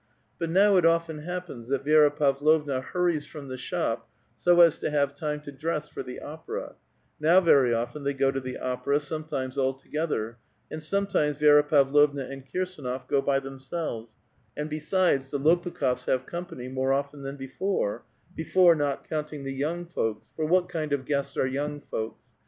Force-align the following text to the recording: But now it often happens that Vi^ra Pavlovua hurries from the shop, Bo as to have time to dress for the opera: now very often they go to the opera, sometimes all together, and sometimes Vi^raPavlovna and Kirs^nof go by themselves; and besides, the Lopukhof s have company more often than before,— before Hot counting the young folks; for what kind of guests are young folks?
But 0.39 0.49
now 0.49 0.77
it 0.77 0.83
often 0.87 1.19
happens 1.19 1.67
that 1.67 1.85
Vi^ra 1.85 2.09
Pavlovua 2.09 2.81
hurries 2.83 3.27
from 3.27 3.49
the 3.49 3.55
shop, 3.57 4.09
Bo 4.43 4.61
as 4.61 4.79
to 4.79 4.89
have 4.89 5.13
time 5.13 5.41
to 5.41 5.51
dress 5.51 5.89
for 5.89 6.01
the 6.01 6.19
opera: 6.21 6.73
now 7.19 7.39
very 7.39 7.71
often 7.71 8.03
they 8.03 8.15
go 8.15 8.31
to 8.31 8.39
the 8.39 8.57
opera, 8.57 8.99
sometimes 8.99 9.59
all 9.59 9.75
together, 9.75 10.39
and 10.71 10.81
sometimes 10.81 11.37
Vi^raPavlovna 11.37 12.31
and 12.31 12.47
Kirs^nof 12.51 13.07
go 13.07 13.21
by 13.21 13.39
themselves; 13.39 14.15
and 14.57 14.71
besides, 14.71 15.29
the 15.29 15.39
Lopukhof 15.39 15.91
s 15.97 16.05
have 16.05 16.25
company 16.25 16.67
more 16.67 16.91
often 16.93 17.21
than 17.21 17.37
before,— 17.37 18.03
before 18.35 18.75
Hot 18.77 19.07
counting 19.07 19.43
the 19.43 19.53
young 19.53 19.85
folks; 19.85 20.29
for 20.35 20.47
what 20.47 20.67
kind 20.67 20.93
of 20.93 21.05
guests 21.05 21.37
are 21.37 21.45
young 21.45 21.79
folks? 21.79 22.25